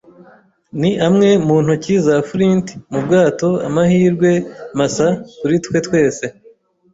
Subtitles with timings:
[0.79, 4.31] ni amwe mu ntoki za Flint mu bwato; amahirwe
[4.77, 5.07] masa
[5.39, 6.25] kuri twe twese.”